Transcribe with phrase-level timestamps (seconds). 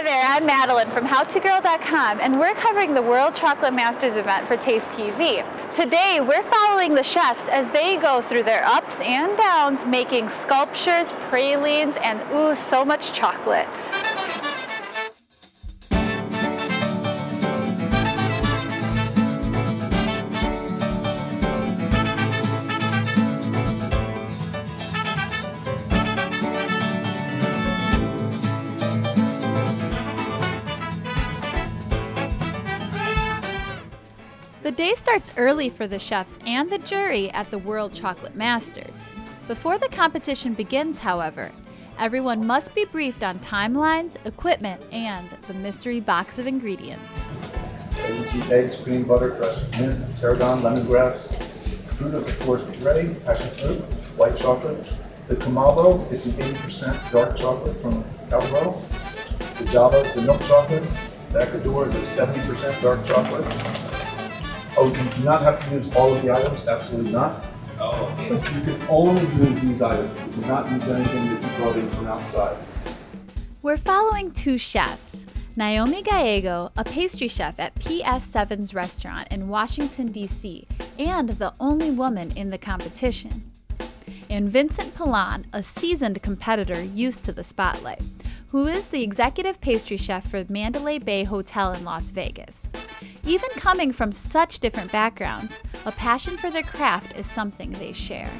[0.00, 4.56] Hi there, I'm Madeline from HowToGirl.com, and we're covering the World Chocolate Masters event for
[4.56, 5.44] Taste TV.
[5.74, 11.12] Today, we're following the chefs as they go through their ups and downs, making sculptures,
[11.28, 13.68] pralines, and ooh, so much chocolate.
[34.70, 39.04] The day starts early for the chefs and the jury at the World Chocolate Masters.
[39.48, 41.50] Before the competition begins, however,
[41.98, 47.02] everyone must be briefed on timelines, equipment, and the mystery box of ingredients.
[48.52, 51.34] eggs, cream butter, fresh mint, tarragon, lemongrass.
[51.96, 53.80] Fruit, of course, ready, passion fruit,
[54.16, 54.84] white chocolate.
[55.26, 59.58] The Kumabo is an 80% dark chocolate from Callebaut.
[59.58, 60.84] The Java is the milk chocolate.
[61.32, 63.89] The Ecuador is a 70% dark chocolate.
[64.82, 67.44] Oh, you do not have to use all of the items, absolutely not.
[67.78, 68.30] Oh, okay.
[68.30, 70.18] But you can only use these items.
[70.34, 72.56] You cannot use anything that you brought in from outside.
[73.60, 75.26] We're following two chefs.
[75.54, 80.66] Naomi Gallego, a pastry chef at PS7's restaurant in Washington, D.C.,
[80.98, 83.52] and the only woman in the competition.
[84.30, 88.02] And Vincent Pilon, a seasoned competitor used to the spotlight,
[88.48, 92.69] who is the executive pastry chef for Mandalay Bay Hotel in Las Vegas.
[93.26, 98.30] Even coming from such different backgrounds, a passion for their craft is something they share.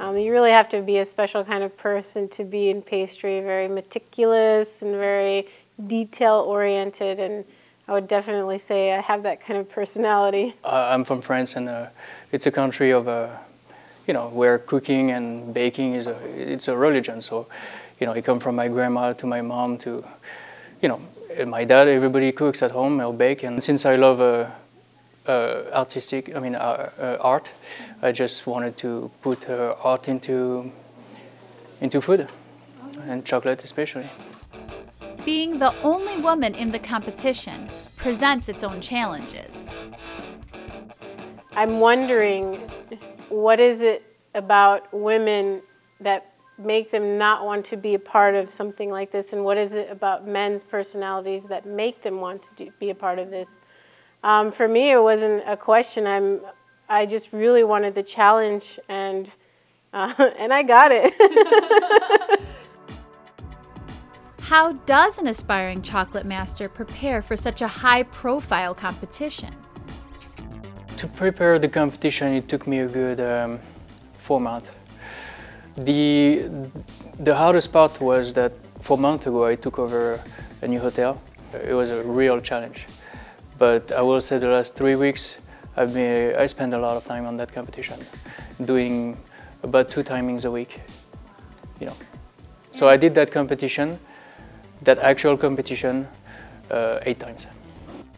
[0.00, 3.40] Um, you really have to be a special kind of person to be in pastry,
[3.40, 5.48] very meticulous and very
[5.88, 7.18] detail oriented.
[7.18, 7.44] And
[7.88, 10.54] I would definitely say I have that kind of personality.
[10.64, 11.88] Uh, I'm from France, and uh,
[12.30, 13.28] it's a country of, uh,
[14.06, 17.20] you know, where cooking and baking is a it's a religion.
[17.22, 17.48] So,
[17.98, 20.04] you know, I come from my grandma to my mom to,
[20.80, 21.00] you know,
[21.46, 23.42] my dad, everybody cooks at home, I'll bake.
[23.44, 24.50] And since I love uh,
[25.26, 27.52] uh, artistic, I mean uh, uh art,
[28.02, 30.72] I just wanted to put uh, art into
[31.80, 32.28] into food,
[33.06, 34.08] and chocolate especially.
[35.24, 39.68] Being the only woman in the competition presents its own challenges.
[41.52, 42.54] I'm wondering,
[43.28, 44.02] what is it
[44.34, 45.62] about women
[46.00, 49.56] that make them not want to be a part of something like this, and what
[49.56, 53.30] is it about men's personalities that make them want to do, be a part of
[53.30, 53.60] this?
[54.22, 56.06] Um, for me, it wasn't a question.
[56.06, 56.40] I'm,
[56.88, 59.30] I just really wanted the challenge, and
[59.92, 61.12] uh, and I got it.
[64.40, 69.50] How does an aspiring chocolate master prepare for such a high-profile competition?
[70.96, 73.60] To prepare the competition, it took me a good um,
[74.14, 74.70] four months
[75.84, 76.48] the,
[77.18, 80.20] the hardest part was that four months ago I took over
[80.62, 81.20] a new hotel.
[81.52, 82.86] It was a real challenge.
[83.58, 85.38] But I will say the last three weeks
[85.76, 87.98] I've been, I spent a lot of time on that competition,
[88.64, 89.16] doing
[89.62, 90.80] about two timings a week.
[91.80, 91.96] You know.
[92.72, 93.98] So I did that competition,
[94.82, 96.08] that actual competition,
[96.70, 97.46] uh, eight times.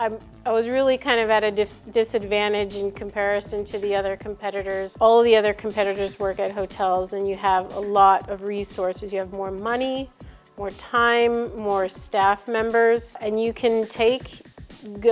[0.01, 4.17] I'm, I was really kind of at a dis disadvantage in comparison to the other
[4.17, 4.97] competitors.
[4.99, 9.13] All the other competitors work at hotels and you have a lot of resources.
[9.13, 10.09] You have more money,
[10.57, 14.41] more time, more staff members, and you can take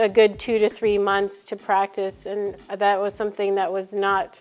[0.01, 4.41] a good two to three months to practice and that was something that was not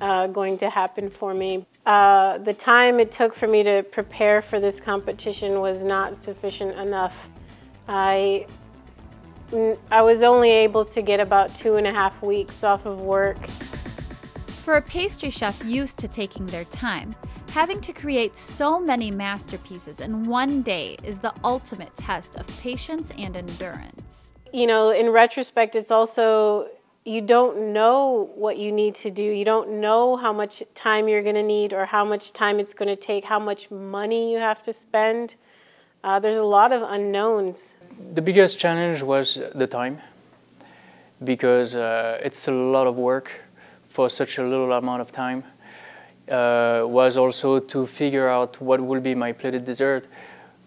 [0.00, 1.64] uh, going to happen for me.
[1.86, 6.76] Uh, the time it took for me to prepare for this competition was not sufficient
[6.76, 7.28] enough.
[7.86, 8.46] I
[9.90, 13.38] I was only able to get about two and a half weeks off of work.
[14.64, 17.14] For a pastry chef used to taking their time,
[17.52, 23.10] having to create so many masterpieces in one day is the ultimate test of patience
[23.18, 24.34] and endurance.
[24.52, 26.68] You know, in retrospect, it's also
[27.06, 29.22] you don't know what you need to do.
[29.22, 32.74] You don't know how much time you're going to need or how much time it's
[32.74, 35.36] going to take, how much money you have to spend.
[36.04, 37.78] Uh, there's a lot of unknowns.
[37.98, 39.98] The biggest challenge was the time
[41.24, 43.30] because uh, it's a lot of work
[43.88, 45.42] for such a little amount of time.
[46.28, 50.06] Uh, was also to figure out what will be my plated dessert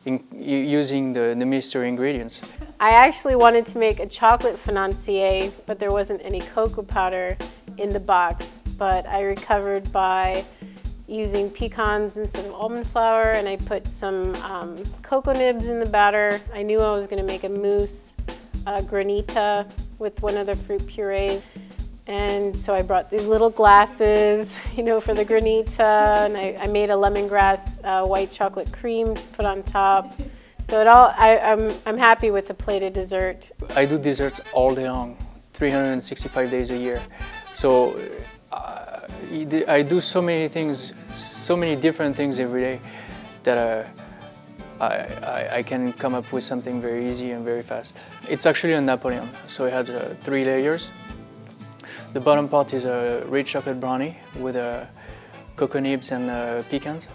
[0.06, 2.42] in, using the, the mystery ingredients.
[2.80, 7.38] I actually wanted to make a chocolate financier, but there wasn't any cocoa powder
[7.78, 8.62] in the box.
[8.78, 10.44] But I recovered by
[11.12, 15.86] using pecans instead of almond flour and I put some um, cocoa nibs in the
[15.86, 16.40] batter.
[16.54, 18.16] I knew I was going to make a mousse
[18.66, 19.70] uh, granita
[20.00, 21.44] with one of the fruit purees.
[22.08, 26.68] And so I brought these little glasses, you know, for the granita, and I, I
[26.68, 30.14] made a lemongrass uh, white chocolate cream to put on top.
[30.64, 33.52] So it all, I, I'm, I'm happy with the plated dessert.
[33.76, 35.18] I do desserts all day long,
[35.54, 37.02] 365 days a year.
[37.54, 38.00] So
[39.32, 42.82] I do so many things, so many different things every day
[43.44, 48.00] that uh, I, I, I, can come up with something very easy and very fast.
[48.30, 50.92] It's actually a Napoleon, so it has uh, three layers.
[52.14, 54.86] The bottom part is a rich chocolate brownie with uh,
[55.56, 57.08] cocoa nibs and uh, pecans.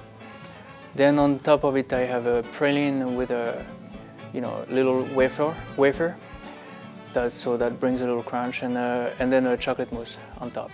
[0.94, 3.62] Then on top of it, I have a praline with a,
[4.32, 6.16] you know, little wafer, wafer.
[7.12, 10.50] That, so that brings a little crunch, and, uh, and then a chocolate mousse on
[10.50, 10.70] top,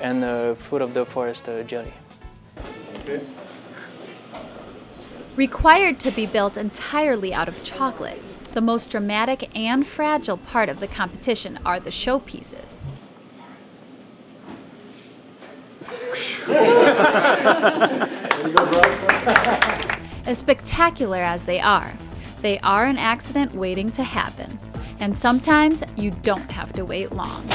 [0.00, 1.92] and uh, fruit of the forest jelly.
[3.00, 3.20] Okay.
[5.36, 8.20] Required to be built entirely out of chocolate,
[8.52, 12.80] the most dramatic and fragile part of the competition are the showpieces.
[20.26, 21.94] as spectacular as they are,
[22.42, 24.58] they are an accident waiting to happen.
[25.00, 27.48] And sometimes you don't have to wait long.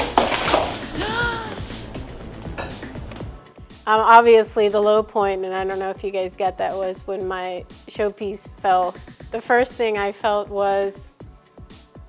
[3.88, 7.06] Um, obviously, the low point, and I don't know if you guys get that, was
[7.06, 8.94] when my showpiece fell.
[9.30, 11.14] The first thing I felt was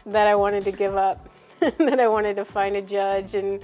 [0.05, 1.29] that I wanted to give up,
[1.61, 3.61] that I wanted to find a judge and,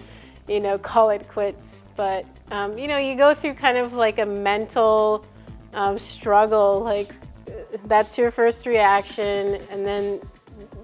[0.47, 1.83] you know, call it quits.
[1.97, 5.25] But, um, you know, you go through kind of like a mental
[5.73, 6.79] um, struggle.
[6.79, 7.13] Like,
[7.83, 10.21] that's your first reaction, and then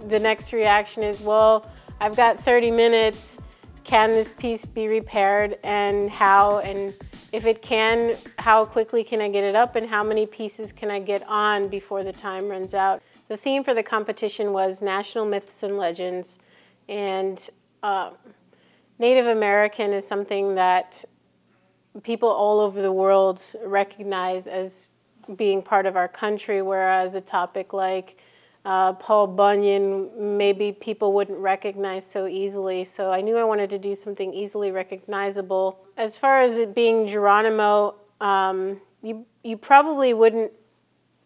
[0.10, 1.66] the next reaction is, well,
[2.02, 3.40] I've got 30 minutes.
[3.86, 6.60] Can this piece be repaired, and how?
[6.60, 6.94] And
[7.32, 10.92] if it can, how quickly can I get it up, and how many pieces can
[10.92, 13.02] I get on before the time runs out?
[13.28, 16.40] The theme for the competition was national myths and legends,
[16.90, 17.50] and
[17.82, 18.12] uh,
[19.00, 21.06] Native American is something that
[22.04, 24.90] people all over the world recognize as
[25.36, 28.18] being part of our country, whereas a topic like
[28.64, 32.86] uh, Paul Bunyan, maybe people wouldn't recognize so easily.
[32.86, 35.80] So I knew I wanted to do something easily recognizable.
[35.98, 40.52] As far as it being Geronimo, um, you, you probably wouldn't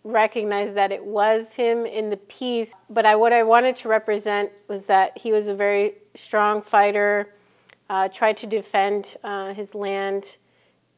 [0.06, 4.52] recognize that it was him in the piece, but I, what I wanted to represent
[4.68, 7.34] was that he was a very strong fighter,
[7.90, 10.38] uh, tried to defend uh, his land,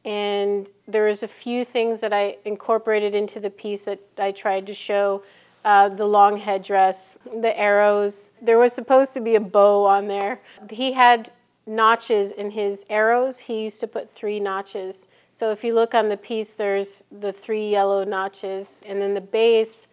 [0.04, 4.66] and there was a few things that I incorporated into the piece that I tried
[4.66, 5.22] to show.
[5.64, 8.30] Uh, the long headdress, the arrows.
[8.40, 10.40] There was supposed to be a bow on there.
[10.70, 11.30] He had
[11.66, 13.40] notches in his arrows.
[13.40, 15.08] He used to put three notches.
[15.32, 19.20] So if you look on the piece, there's the three yellow notches, and then the
[19.20, 19.88] base,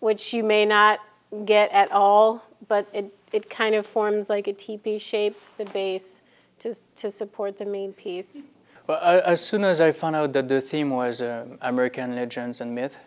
[0.00, 1.00] which you may not
[1.44, 6.22] get at all, but it, it kind of forms like a teepee shape, the base,
[6.60, 8.46] to, to support the main piece.
[8.86, 12.74] Well, as soon as I found out that the theme was uh, American legends and
[12.74, 12.98] myth,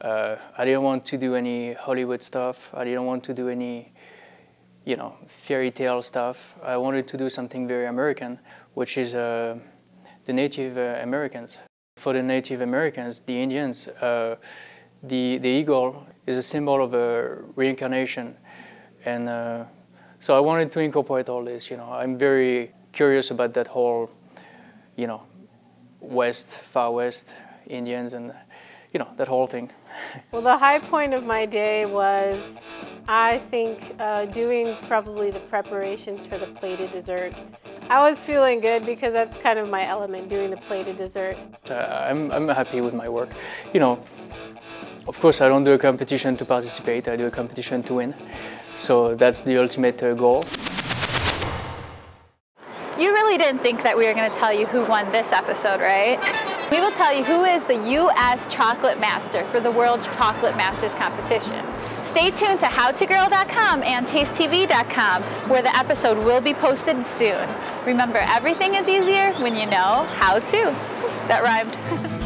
[0.00, 2.70] uh, I didn't want to do any Hollywood stuff.
[2.74, 3.92] I didn't want to do any,
[4.84, 6.54] you know, fairy tale stuff.
[6.62, 8.38] I wanted to do something very American,
[8.74, 9.58] which is uh,
[10.24, 11.58] the Native uh, Americans.
[11.96, 14.36] For the Native Americans, the Indians, uh,
[15.02, 18.36] the the eagle is a symbol of a reincarnation,
[19.04, 19.64] and uh,
[20.18, 21.70] so I wanted to incorporate all this.
[21.70, 24.10] You know, I'm very curious about that whole
[24.96, 25.22] you know,
[26.00, 27.34] West, Far West
[27.66, 28.34] Indians and,
[28.94, 29.70] you know, that whole thing.
[30.32, 32.68] well, the high point of my day was,
[33.08, 37.34] I think, uh, doing probably the preparations for the plated dessert.
[37.90, 41.36] I was feeling good because that's kind of my element, doing the plated dessert.
[41.68, 43.30] Uh, I'm, I'm happy with my work.
[43.74, 44.00] You know,
[45.08, 48.14] of course, I don't do a competition to participate, I do a competition to win.
[48.76, 50.44] So that's the ultimate uh, goal.
[53.44, 56.18] Didn't think that we were going to tell you who won this episode, right?
[56.70, 58.46] We will tell you who is the U.S.
[58.46, 61.62] Chocolate Master for the World Chocolate Masters competition.
[62.04, 67.46] Stay tuned to howtogirl.com and tastetv.com where the episode will be posted soon.
[67.84, 70.74] Remember, everything is easier when you know how to.
[71.28, 72.20] That rhymed.